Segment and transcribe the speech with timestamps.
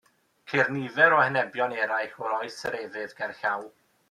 [0.53, 3.71] Ceir nifer o henebion eraill o Oes yr Efydd gerllaw.